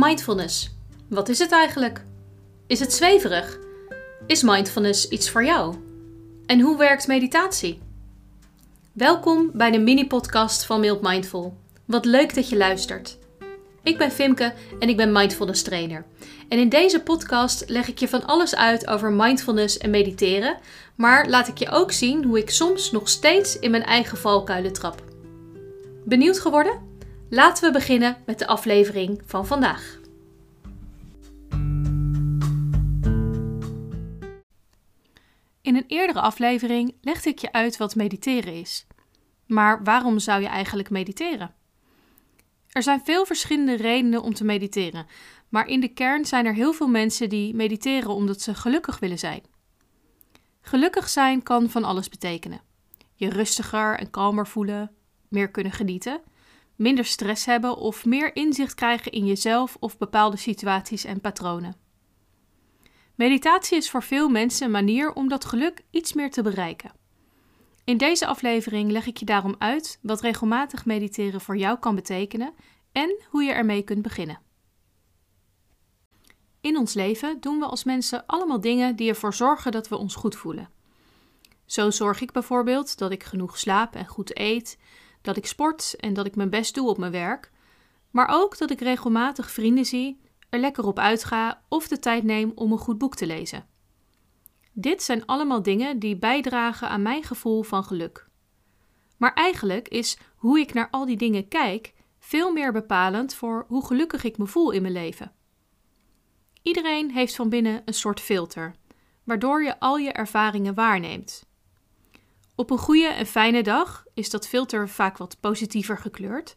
[0.00, 0.70] Mindfulness.
[1.08, 2.02] Wat is het eigenlijk?
[2.66, 3.58] Is het zweverig?
[4.26, 5.74] Is mindfulness iets voor jou?
[6.46, 7.80] En hoe werkt meditatie?
[8.92, 11.56] Welkom bij de mini-podcast van Mild Mindful.
[11.84, 13.18] Wat leuk dat je luistert.
[13.82, 16.04] Ik ben Fimke en ik ben mindfulness trainer.
[16.48, 20.58] En in deze podcast leg ik je van alles uit over mindfulness en mediteren,
[20.94, 24.72] maar laat ik je ook zien hoe ik soms nog steeds in mijn eigen valkuilen
[24.72, 25.02] trap.
[26.04, 26.88] Benieuwd geworden?
[27.30, 29.98] Laten we beginnen met de aflevering van vandaag.
[35.60, 38.86] In een eerdere aflevering legde ik je uit wat mediteren is.
[39.46, 41.54] Maar waarom zou je eigenlijk mediteren?
[42.68, 45.06] Er zijn veel verschillende redenen om te mediteren,
[45.48, 49.18] maar in de kern zijn er heel veel mensen die mediteren omdat ze gelukkig willen
[49.18, 49.42] zijn.
[50.60, 52.60] Gelukkig zijn kan van alles betekenen.
[53.14, 54.90] Je rustiger en kalmer voelen,
[55.28, 56.20] meer kunnen genieten,
[56.78, 61.76] minder stress hebben of meer inzicht krijgen in jezelf of bepaalde situaties en patronen.
[63.14, 66.92] Meditatie is voor veel mensen een manier om dat geluk iets meer te bereiken.
[67.84, 72.54] In deze aflevering leg ik je daarom uit wat regelmatig mediteren voor jou kan betekenen
[72.92, 74.40] en hoe je ermee kunt beginnen.
[76.60, 80.14] In ons leven doen we als mensen allemaal dingen die ervoor zorgen dat we ons
[80.14, 80.70] goed voelen.
[81.64, 84.78] Zo zorg ik bijvoorbeeld dat ik genoeg slaap en goed eet,
[85.28, 87.50] dat ik sport en dat ik mijn best doe op mijn werk,
[88.10, 92.52] maar ook dat ik regelmatig vrienden zie, er lekker op uitga of de tijd neem
[92.54, 93.66] om een goed boek te lezen.
[94.72, 98.28] Dit zijn allemaal dingen die bijdragen aan mijn gevoel van geluk.
[99.16, 103.86] Maar eigenlijk is hoe ik naar al die dingen kijk veel meer bepalend voor hoe
[103.86, 105.32] gelukkig ik me voel in mijn leven.
[106.62, 108.74] Iedereen heeft van binnen een soort filter,
[109.24, 111.47] waardoor je al je ervaringen waarneemt.
[112.58, 116.56] Op een goede en fijne dag is dat filter vaak wat positiever gekleurd,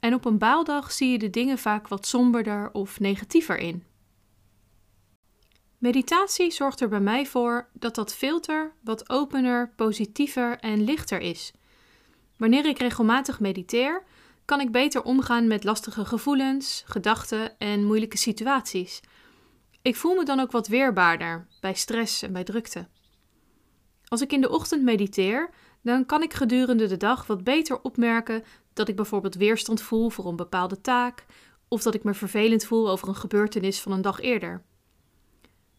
[0.00, 3.84] en op een baaldag zie je de dingen vaak wat somberder of negatiever in.
[5.78, 11.52] Meditatie zorgt er bij mij voor dat dat filter wat opener, positiever en lichter is.
[12.36, 14.02] Wanneer ik regelmatig mediteer,
[14.44, 19.00] kan ik beter omgaan met lastige gevoelens, gedachten en moeilijke situaties.
[19.82, 22.88] Ik voel me dan ook wat weerbaarder bij stress en bij drukte.
[24.14, 25.50] Als ik in de ochtend mediteer,
[25.82, 30.26] dan kan ik gedurende de dag wat beter opmerken dat ik bijvoorbeeld weerstand voel voor
[30.26, 31.26] een bepaalde taak,
[31.68, 34.62] of dat ik me vervelend voel over een gebeurtenis van een dag eerder.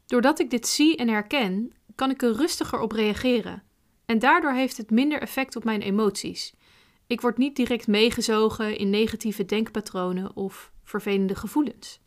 [0.05, 3.63] Doordat ik dit zie en herken, kan ik er rustiger op reageren.
[4.05, 6.53] En daardoor heeft het minder effect op mijn emoties.
[7.07, 11.99] Ik word niet direct meegezogen in negatieve denkpatronen of vervelende gevoelens.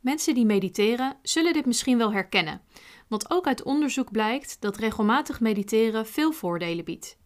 [0.00, 2.62] Mensen die mediteren zullen dit misschien wel herkennen,
[3.08, 7.18] want ook uit onderzoek blijkt dat regelmatig mediteren veel voordelen biedt.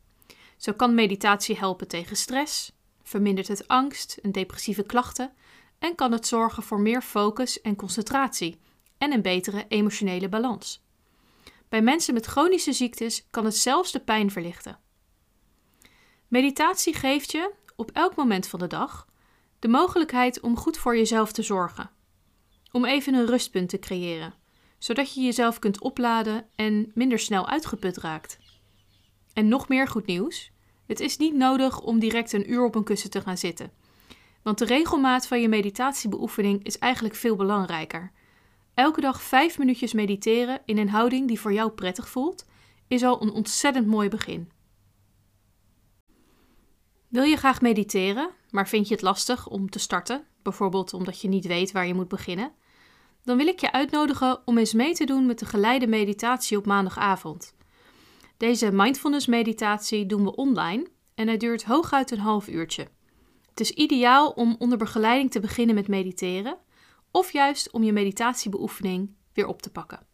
[0.56, 2.72] Zo kan meditatie helpen tegen stress,
[3.02, 5.32] vermindert het angst en depressieve klachten
[5.78, 8.60] en kan het zorgen voor meer focus en concentratie
[8.98, 10.84] en een betere emotionele balans.
[11.68, 14.78] Bij mensen met chronische ziektes kan het zelfs de pijn verlichten.
[16.28, 19.06] Meditatie geeft je, op elk moment van de dag,
[19.58, 21.90] de mogelijkheid om goed voor jezelf te zorgen.
[22.72, 24.34] Om even een rustpunt te creëren,
[24.78, 28.38] zodat je jezelf kunt opladen en minder snel uitgeput raakt.
[29.32, 30.50] En nog meer goed nieuws:
[30.86, 33.72] het is niet nodig om direct een uur op een kussen te gaan zitten.
[34.42, 38.12] Want de regelmaat van je meditatiebeoefening is eigenlijk veel belangrijker.
[38.74, 42.46] Elke dag vijf minuutjes mediteren in een houding die voor jou prettig voelt,
[42.88, 44.50] is al een ontzettend mooi begin.
[47.08, 51.28] Wil je graag mediteren, maar vind je het lastig om te starten, bijvoorbeeld omdat je
[51.28, 52.52] niet weet waar je moet beginnen?
[53.24, 56.66] Dan wil ik je uitnodigen om eens mee te doen met de geleide meditatie op
[56.66, 57.54] maandagavond.
[58.36, 62.88] Deze mindfulness meditatie doen we online en het duurt hooguit een half uurtje.
[63.48, 66.58] Het is ideaal om onder begeleiding te beginnen met mediteren
[67.10, 70.06] of juist om je meditatiebeoefening weer op te pakken.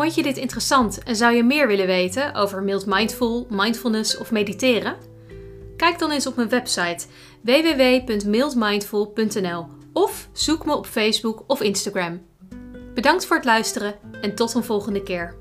[0.00, 4.30] Vond je dit interessant en zou je meer willen weten over mild mindful, mindfulness of
[4.30, 4.96] mediteren?
[5.76, 7.06] Kijk dan eens op mijn website
[7.42, 12.20] www.mildmindful.nl of zoek me op Facebook of Instagram.
[12.94, 15.34] Bedankt voor het luisteren en tot een volgende keer.